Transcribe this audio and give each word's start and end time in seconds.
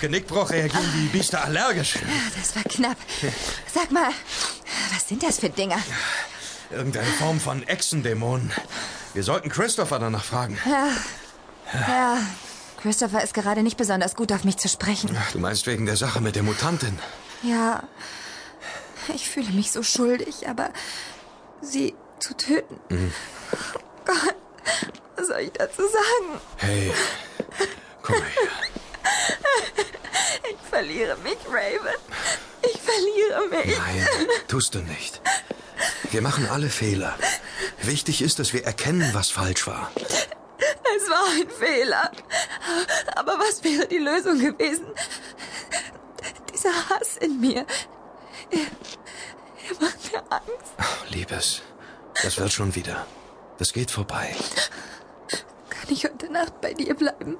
Genickbruch 0.00 0.50
reagieren 0.50 0.90
die 0.94 1.08
Biester 1.08 1.44
allergisch. 1.44 1.96
Ja, 1.96 2.40
das 2.40 2.54
war 2.56 2.62
knapp. 2.62 2.96
Sag 3.72 3.90
mal, 3.90 4.10
was 4.92 5.08
sind 5.08 5.22
das 5.22 5.38
für 5.38 5.50
Dinger? 5.50 5.78
Irgendeine 6.70 7.06
Form 7.12 7.40
von 7.40 7.66
Echsendämonen. 7.66 8.52
Wir 9.14 9.22
sollten 9.22 9.48
Christopher 9.48 9.98
danach 9.98 10.24
fragen. 10.24 10.58
Ja. 10.66 10.88
Ja. 11.72 12.18
Christopher 12.80 13.22
ist 13.22 13.34
gerade 13.34 13.62
nicht 13.62 13.76
besonders 13.76 14.14
gut 14.14 14.32
auf 14.32 14.44
mich 14.44 14.56
zu 14.56 14.68
sprechen. 14.68 15.16
Du 15.32 15.38
meinst 15.38 15.66
wegen 15.66 15.86
der 15.86 15.96
Sache 15.96 16.20
mit 16.20 16.36
der 16.36 16.42
Mutantin? 16.42 16.98
Ja. 17.42 17.82
Ich 19.14 19.28
fühle 19.28 19.50
mich 19.50 19.72
so 19.72 19.82
schuldig, 19.82 20.48
aber 20.48 20.70
sie 21.60 21.94
zu 22.20 22.36
töten. 22.36 22.78
Mhm. 22.88 23.12
Gott, 24.04 24.36
was 25.16 25.26
soll 25.26 25.40
ich 25.40 25.52
dazu 25.52 25.82
sagen? 25.82 26.40
Hey, 26.56 26.92
komm 28.02 28.16
her. 28.16 28.67
Ich 30.50 30.68
verliere 30.68 31.16
mich, 31.18 31.38
Raven. 31.46 31.96
Ich 32.62 32.80
verliere 32.80 33.48
mich. 33.48 33.78
Nein, 33.78 34.06
tust 34.48 34.74
du 34.74 34.80
nicht. 34.80 35.20
Wir 36.10 36.22
machen 36.22 36.48
alle 36.48 36.68
Fehler. 36.70 37.16
Wichtig 37.82 38.22
ist, 38.22 38.38
dass 38.38 38.52
wir 38.52 38.64
erkennen, 38.64 39.10
was 39.12 39.30
falsch 39.30 39.66
war. 39.66 39.90
Es 40.96 41.08
war 41.08 41.24
ein 41.38 41.50
Fehler. 41.50 42.10
Aber 43.14 43.38
was 43.38 43.62
wäre 43.62 43.86
die 43.86 43.98
Lösung 43.98 44.38
gewesen? 44.38 44.86
Dieser 46.52 46.72
Hass 46.88 47.16
in 47.18 47.40
mir. 47.40 47.66
Er, 48.50 48.58
er 48.58 49.80
macht 49.80 50.12
mir 50.12 50.22
Angst. 50.30 50.72
Ach, 50.78 51.10
Liebes, 51.10 51.62
das 52.22 52.38
wird 52.38 52.52
schon 52.52 52.74
wieder. 52.74 53.06
Das 53.58 53.72
geht 53.72 53.90
vorbei. 53.90 54.34
Kann 55.68 55.90
ich 55.90 56.04
heute 56.04 56.32
Nacht 56.32 56.60
bei 56.60 56.74
dir 56.74 56.94
bleiben? 56.94 57.36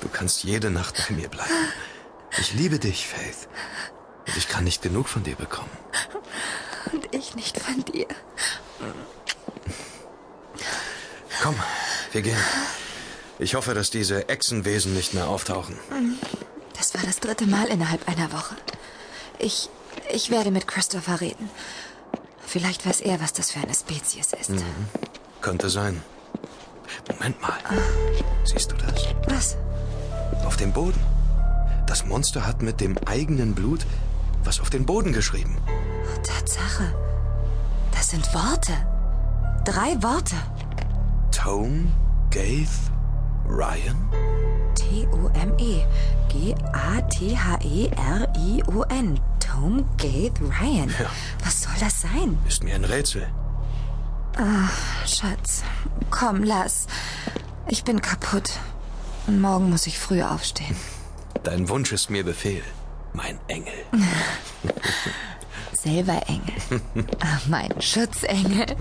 Du 0.00 0.08
kannst 0.08 0.44
jede 0.44 0.70
Nacht 0.70 1.04
bei 1.08 1.14
mir 1.14 1.28
bleiben. 1.28 1.50
Ich 2.38 2.54
liebe 2.54 2.78
dich, 2.78 3.06
Faith. 3.06 3.48
Und 4.26 4.36
ich 4.36 4.48
kann 4.48 4.64
nicht 4.64 4.82
genug 4.82 5.08
von 5.08 5.22
dir 5.22 5.36
bekommen. 5.36 5.70
Und 6.92 7.14
ich 7.14 7.34
nicht 7.34 7.58
von 7.58 7.84
dir. 7.84 8.06
Komm, 11.42 11.56
wir 12.12 12.22
gehen. 12.22 12.38
Ich 13.38 13.54
hoffe, 13.54 13.74
dass 13.74 13.90
diese 13.90 14.28
Echsenwesen 14.28 14.94
nicht 14.94 15.14
mehr 15.14 15.26
auftauchen. 15.28 15.78
Das 16.76 16.94
war 16.94 17.02
das 17.04 17.20
dritte 17.20 17.46
Mal 17.46 17.66
innerhalb 17.66 18.08
einer 18.08 18.32
Woche. 18.32 18.54
Ich, 19.38 19.68
ich 20.10 20.30
werde 20.30 20.50
mit 20.50 20.68
Christopher 20.68 21.20
reden. 21.20 21.50
Vielleicht 22.46 22.86
weiß 22.86 23.00
er, 23.00 23.20
was 23.20 23.32
das 23.32 23.50
für 23.50 23.60
eine 23.60 23.74
Spezies 23.74 24.32
ist. 24.32 24.50
Mhm. 24.50 24.62
Könnte 25.40 25.70
sein. 25.70 26.02
Moment 27.10 27.40
mal. 27.40 27.58
Siehst 28.44 28.70
du 28.70 28.76
das? 28.76 29.06
Was? 29.26 29.56
Auf 30.44 30.56
dem 30.56 30.72
Boden. 30.72 31.00
Das 31.92 32.06
Monster 32.06 32.46
hat 32.46 32.62
mit 32.62 32.80
dem 32.80 32.96
eigenen 33.04 33.54
Blut 33.54 33.84
was 34.44 34.60
auf 34.60 34.70
den 34.70 34.86
Boden 34.86 35.12
geschrieben. 35.12 35.58
Tatsache. 36.22 36.94
Das 37.90 38.08
sind 38.08 38.32
Worte. 38.32 38.72
Drei 39.66 40.02
Worte. 40.02 40.36
Tome 41.32 41.92
Gaith 42.30 42.70
Ryan? 43.46 44.08
T-O-M-E. 44.74 45.84
G-A-T-H-E-R-I-O-N. 46.30 47.20
Tome 49.38 49.84
Gaith 49.98 50.40
Ryan. 50.40 50.88
Ja. 50.98 51.10
Was 51.44 51.60
soll 51.60 51.74
das 51.78 52.00
sein? 52.00 52.38
Ist 52.48 52.64
mir 52.64 52.74
ein 52.74 52.86
Rätsel. 52.86 53.28
Ach, 54.38 55.06
Schatz. 55.06 55.62
Komm, 56.08 56.42
lass. 56.42 56.86
Ich 57.68 57.84
bin 57.84 58.00
kaputt. 58.00 58.60
Und 59.26 59.42
morgen 59.42 59.68
muss 59.68 59.86
ich 59.86 59.98
früh 59.98 60.22
aufstehen. 60.22 60.74
Dein 61.42 61.68
Wunsch 61.68 61.92
ist 61.92 62.08
mir 62.08 62.24
Befehl, 62.24 62.62
mein 63.12 63.38
Engel. 63.48 63.74
Selber 65.72 66.22
Engel. 66.28 66.54
Ach, 67.20 67.46
mein 67.48 67.80
Schutzengel. 67.80 68.66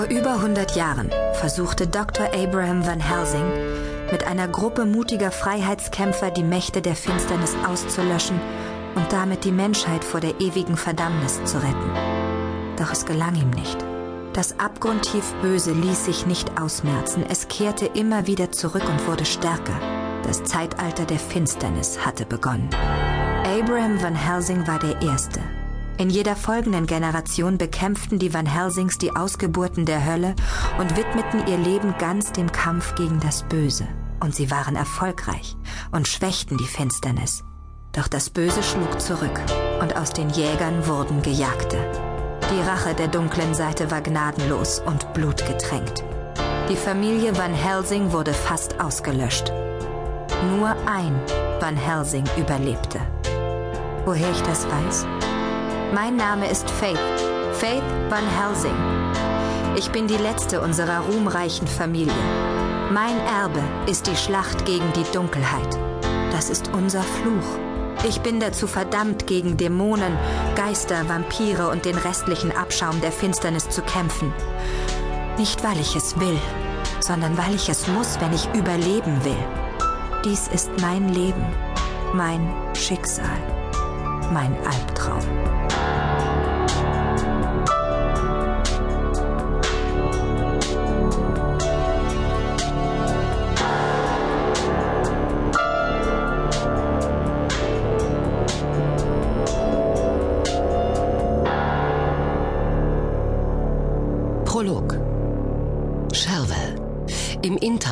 über 0.00 0.36
100 0.36 0.74
Jahren 0.74 1.10
versuchte 1.34 1.86
Dr. 1.86 2.26
Abraham 2.32 2.86
Van 2.86 2.98
Helsing 2.98 3.44
mit 4.10 4.26
einer 4.26 4.48
Gruppe 4.48 4.86
mutiger 4.86 5.30
Freiheitskämpfer 5.30 6.30
die 6.30 6.44
Mächte 6.44 6.80
der 6.80 6.96
Finsternis 6.96 7.54
auszulöschen 7.68 8.40
und 8.94 9.12
damit 9.12 9.44
die 9.44 9.52
Menschheit 9.52 10.02
vor 10.02 10.20
der 10.20 10.40
ewigen 10.40 10.78
Verdammnis 10.78 11.44
zu 11.44 11.58
retten. 11.58 11.90
Doch 12.78 12.90
es 12.90 13.04
gelang 13.04 13.34
ihm 13.34 13.50
nicht. 13.50 13.76
Das 14.32 14.58
abgrundtief 14.58 15.34
Böse 15.42 15.72
ließ 15.72 16.06
sich 16.06 16.26
nicht 16.26 16.58
ausmerzen. 16.58 17.26
Es 17.28 17.48
kehrte 17.48 17.84
immer 17.84 18.26
wieder 18.26 18.50
zurück 18.50 18.84
und 18.88 19.06
wurde 19.06 19.26
stärker. 19.26 19.78
Das 20.24 20.42
Zeitalter 20.44 21.04
der 21.04 21.18
Finsternis 21.18 21.98
hatte 21.98 22.24
begonnen. 22.24 22.70
Abraham 23.44 24.00
Van 24.02 24.14
Helsing 24.14 24.66
war 24.66 24.78
der 24.78 25.02
Erste, 25.02 25.40
in 26.02 26.10
jeder 26.10 26.34
folgenden 26.34 26.88
Generation 26.88 27.58
bekämpften 27.58 28.18
die 28.18 28.34
Van 28.34 28.44
Helsings 28.44 28.98
die 28.98 29.14
Ausgeburten 29.14 29.86
der 29.86 30.04
Hölle 30.04 30.34
und 30.80 30.96
widmeten 30.96 31.46
ihr 31.46 31.56
Leben 31.56 31.94
ganz 31.96 32.32
dem 32.32 32.50
Kampf 32.50 32.96
gegen 32.96 33.20
das 33.20 33.44
Böse. 33.44 33.86
Und 34.18 34.34
sie 34.34 34.50
waren 34.50 34.74
erfolgreich 34.74 35.56
und 35.92 36.08
schwächten 36.08 36.58
die 36.58 36.66
Finsternis. 36.66 37.44
Doch 37.92 38.08
das 38.08 38.30
Böse 38.30 38.64
schlug 38.64 39.00
zurück 39.00 39.40
und 39.80 39.96
aus 39.96 40.10
den 40.10 40.28
Jägern 40.30 40.88
wurden 40.88 41.22
Gejagte. 41.22 41.78
Die 42.50 42.68
Rache 42.68 42.94
der 42.94 43.06
dunklen 43.06 43.54
Seite 43.54 43.92
war 43.92 44.00
gnadenlos 44.00 44.82
und 44.84 45.12
blutgetränkt. 45.14 46.02
Die 46.68 46.76
Familie 46.76 47.38
Van 47.38 47.54
Helsing 47.54 48.10
wurde 48.10 48.34
fast 48.34 48.80
ausgelöscht. 48.80 49.52
Nur 50.50 50.70
ein 50.84 51.14
Van 51.60 51.76
Helsing 51.76 52.24
überlebte. 52.36 52.98
Woher 54.04 54.32
ich 54.32 54.42
das 54.42 54.66
weiß? 54.66 55.06
Mein 55.94 56.16
Name 56.16 56.50
ist 56.50 56.70
Faith, 56.70 56.98
Faith 57.52 57.82
Van 58.08 58.24
Helsing. 58.26 58.74
Ich 59.76 59.90
bin 59.90 60.06
die 60.06 60.16
letzte 60.16 60.62
unserer 60.62 61.00
ruhmreichen 61.00 61.66
Familie. 61.66 62.14
Mein 62.90 63.18
Erbe 63.26 63.62
ist 63.86 64.06
die 64.06 64.16
Schlacht 64.16 64.64
gegen 64.64 64.90
die 64.94 65.04
Dunkelheit. 65.12 65.78
Das 66.30 66.48
ist 66.48 66.70
unser 66.72 67.02
Fluch. 67.02 67.58
Ich 68.08 68.22
bin 68.22 68.40
dazu 68.40 68.66
verdammt, 68.66 69.26
gegen 69.26 69.58
Dämonen, 69.58 70.16
Geister, 70.56 71.06
Vampire 71.10 71.68
und 71.68 71.84
den 71.84 71.98
restlichen 71.98 72.56
Abschaum 72.56 72.98
der 73.02 73.12
Finsternis 73.12 73.68
zu 73.68 73.82
kämpfen. 73.82 74.32
Nicht, 75.36 75.62
weil 75.62 75.78
ich 75.78 75.94
es 75.94 76.18
will, 76.18 76.38
sondern 77.00 77.36
weil 77.36 77.54
ich 77.54 77.68
es 77.68 77.86
muss, 77.88 78.18
wenn 78.18 78.32
ich 78.32 78.48
überleben 78.54 79.22
will. 79.26 79.44
Dies 80.24 80.48
ist 80.48 80.70
mein 80.80 81.10
Leben, 81.10 81.44
mein 82.14 82.50
Schicksal, 82.74 83.61
mein 84.32 84.56
Albtraum. 84.64 85.42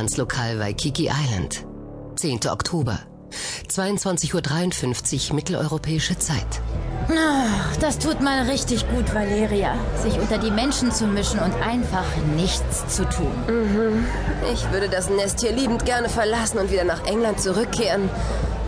Tanzlokal 0.00 0.58
Waikiki 0.58 1.08
Island. 1.08 1.66
10. 2.16 2.48
Oktober. 2.48 3.09
22.53 3.80 5.30
Uhr 5.30 5.34
mitteleuropäische 5.36 6.18
Zeit. 6.18 6.60
Das 7.80 7.98
tut 7.98 8.20
mal 8.20 8.42
richtig 8.42 8.86
gut, 8.90 9.14
Valeria. 9.14 9.74
Sich 9.96 10.18
unter 10.18 10.36
die 10.38 10.50
Menschen 10.50 10.92
zu 10.92 11.06
mischen 11.06 11.40
und 11.40 11.54
einfach 11.54 12.04
nichts 12.36 12.94
zu 12.94 13.08
tun. 13.08 13.32
Mhm. 13.48 14.06
Ich 14.52 14.70
würde 14.70 14.88
das 14.88 15.08
Nest 15.08 15.40
hier 15.40 15.52
liebend 15.52 15.86
gerne 15.86 16.10
verlassen 16.10 16.58
und 16.58 16.70
wieder 16.70 16.84
nach 16.84 17.04
England 17.06 17.40
zurückkehren. 17.40 18.10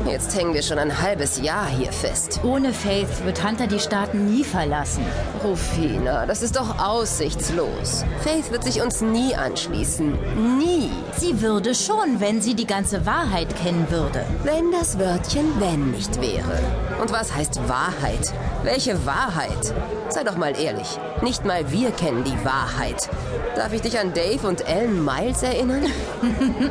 Jetzt 0.06 0.36
hängen 0.36 0.52
wir 0.52 0.62
schon 0.62 0.78
ein 0.78 1.00
halbes 1.00 1.40
Jahr 1.40 1.68
hier 1.68 1.92
fest. 1.92 2.40
Ohne 2.42 2.72
Faith 2.72 3.24
wird 3.24 3.46
Hunter 3.46 3.66
die 3.66 3.78
Staaten 3.78 4.26
nie 4.26 4.44
verlassen. 4.44 5.04
Rufina, 5.44 6.26
das 6.26 6.42
ist 6.42 6.56
doch 6.56 6.78
aussichtslos. 6.78 8.04
Faith 8.22 8.50
wird 8.50 8.64
sich 8.64 8.82
uns 8.82 9.00
nie 9.00 9.34
anschließen. 9.34 10.12
Nie. 10.58 10.90
Sie 11.16 11.40
würde 11.40 11.74
schon, 11.74 12.20
wenn 12.20 12.42
sie 12.42 12.54
die 12.54 12.66
ganze 12.66 13.06
Wahrheit 13.06 13.54
kennen 13.56 13.86
würde. 13.90 14.24
Wenn 14.42 14.72
das 14.72 14.98
Wörtchen 14.98 15.60
wenn 15.60 15.92
nicht 15.92 16.20
wäre. 16.20 16.58
Und 17.00 17.12
was 17.12 17.34
heißt 17.34 17.68
Wahrheit? 17.68 18.32
Welche 18.62 19.04
Wahrheit? 19.04 19.74
Sei 20.08 20.22
doch 20.22 20.36
mal 20.36 20.56
ehrlich. 20.56 20.98
Nicht 21.20 21.44
mal 21.44 21.70
wir 21.72 21.90
kennen 21.90 22.22
die 22.22 22.44
Wahrheit. 22.44 23.08
Darf 23.56 23.72
ich 23.72 23.82
dich 23.82 23.98
an 23.98 24.14
Dave 24.14 24.46
und 24.46 24.66
Ellen 24.68 25.04
Miles 25.04 25.42
erinnern? 25.42 25.86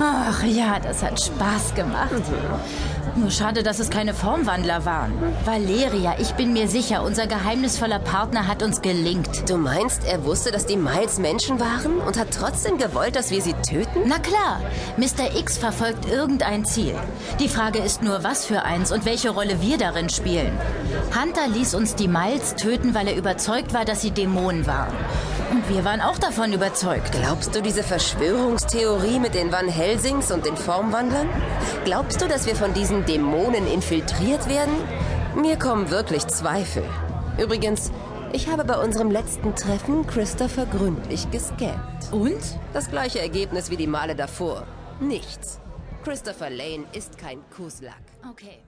Ach 0.00 0.42
ja, 0.44 0.78
das 0.80 1.02
hat 1.02 1.20
Spaß 1.20 1.74
gemacht. 1.74 2.10
Nur 3.16 3.30
schade, 3.30 3.62
dass 3.62 3.78
es 3.78 3.90
keine 3.90 4.12
Formwandler 4.12 4.84
waren. 4.84 5.12
Valeria, 5.44 6.16
ich 6.18 6.32
bin 6.32 6.52
mir 6.52 6.66
sicher, 6.66 7.04
unser 7.04 7.28
geheimnisvoller 7.28 8.00
Partner 8.00 8.48
hat 8.48 8.62
uns 8.62 8.82
gelingt. 8.82 9.48
Du 9.48 9.56
meinst, 9.56 10.04
er 10.04 10.24
wusste, 10.24 10.50
dass 10.50 10.66
die 10.66 10.76
Miles 10.76 11.18
Menschen 11.18 11.60
waren 11.60 12.00
und 12.00 12.18
hat 12.18 12.28
trotzdem 12.32 12.76
gewollt, 12.76 13.14
dass 13.14 13.30
wir 13.30 13.40
sie 13.40 13.54
töten? 13.54 14.02
Na 14.06 14.18
klar, 14.18 14.60
Mr. 14.96 15.38
X 15.38 15.58
verfolgt 15.58 16.10
irgendein 16.10 16.64
Ziel. 16.64 16.96
Die 17.38 17.48
Frage 17.48 17.78
ist 17.78 18.02
nur, 18.02 18.24
was 18.24 18.46
für 18.46 18.62
eins 18.62 18.90
und 18.90 19.04
welche 19.04 19.30
Rolle 19.30 19.60
wir 19.60 19.78
darin 19.78 20.08
spielen. 20.08 20.58
Hunter 21.14 21.48
ließ 21.48 21.74
uns 21.74 21.94
die 21.94 22.08
Miles 22.08 22.54
töten, 22.56 22.94
weil 22.94 23.08
er 23.08 23.16
überzeugt 23.16 23.72
war, 23.72 23.84
dass 23.84 24.02
sie 24.02 24.10
Dämonen 24.10 24.66
waren. 24.66 24.94
Und 25.50 25.68
wir 25.68 25.84
waren 25.84 26.00
auch 26.00 26.18
davon 26.18 26.52
überzeugt. 26.52 27.12
Glaubst 27.12 27.54
du 27.54 27.62
diese 27.62 27.82
Verschwörungstheorie 27.82 29.20
mit 29.20 29.34
den 29.34 29.52
Van 29.52 29.68
Helsings 29.68 30.32
und 30.32 30.46
den 30.46 30.56
Formwandlern? 30.56 31.28
Glaubst 31.84 32.20
du, 32.20 32.26
dass 32.26 32.46
wir 32.46 32.56
von 32.56 32.74
diesen 32.74 33.04
Dämonen 33.06 33.66
infiltriert 33.66 34.48
werden? 34.48 34.74
Mir 35.36 35.58
kommen 35.58 35.90
wirklich 35.90 36.26
Zweifel. 36.26 36.84
Übrigens, 37.38 37.92
ich 38.32 38.48
habe 38.48 38.64
bei 38.64 38.76
unserem 38.76 39.10
letzten 39.10 39.54
Treffen 39.54 40.06
Christopher 40.06 40.66
gründlich 40.66 41.30
gescannt. 41.30 42.12
Und? 42.12 42.40
Das 42.72 42.90
gleiche 42.90 43.20
Ergebnis 43.20 43.70
wie 43.70 43.76
die 43.76 43.86
Male 43.86 44.16
davor. 44.16 44.66
Nichts. 45.00 45.60
Christopher 46.02 46.50
Lane 46.50 46.84
ist 46.92 47.16
kein 47.16 47.38
Kuslak. 47.50 48.02
Okay. 48.28 48.58